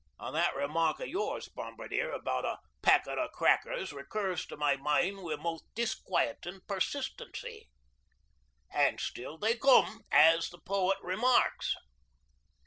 An' 0.19 0.33
that 0.33 0.55
remark 0.55 0.99
o' 0.99 1.03
yours, 1.03 1.47
bombardier, 1.47 2.09
about 2.11 2.43
a 2.43 2.57
packet 2.81 3.19
o' 3.19 3.29
crackers 3.29 3.93
recurs 3.93 4.47
to 4.47 4.57
my 4.57 4.75
min' 4.75 5.21
wi' 5.21 5.35
most 5.35 5.63
disquietin' 5.75 6.61
persistency. 6.65 7.69
'An' 8.71 8.97
still 8.97 9.37
they 9.37 9.55
come,' 9.57 10.01
as 10.11 10.49
the 10.49 10.57
poet 10.57 10.97
remarks." 11.03 11.75